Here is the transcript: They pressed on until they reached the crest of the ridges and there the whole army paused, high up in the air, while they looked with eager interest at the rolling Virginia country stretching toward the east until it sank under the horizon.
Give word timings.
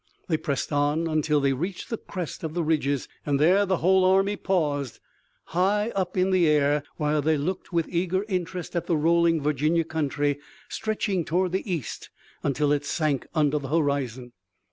They 0.27 0.37
pressed 0.37 0.73
on 0.73 1.05
until 1.07 1.39
they 1.39 1.53
reached 1.53 1.91
the 1.91 1.97
crest 1.99 2.43
of 2.43 2.55
the 2.55 2.63
ridges 2.63 3.07
and 3.23 3.39
there 3.39 3.67
the 3.67 3.77
whole 3.85 4.03
army 4.03 4.35
paused, 4.35 4.99
high 5.53 5.91
up 5.91 6.17
in 6.17 6.31
the 6.31 6.47
air, 6.47 6.81
while 6.97 7.21
they 7.21 7.37
looked 7.37 7.71
with 7.71 7.87
eager 7.87 8.23
interest 8.27 8.75
at 8.75 8.87
the 8.87 8.97
rolling 8.97 9.43
Virginia 9.43 9.83
country 9.83 10.39
stretching 10.69 11.23
toward 11.23 11.51
the 11.51 11.71
east 11.71 12.09
until 12.41 12.71
it 12.71 12.83
sank 12.83 13.27
under 13.35 13.59
the 13.59 13.67
horizon. 13.69 14.31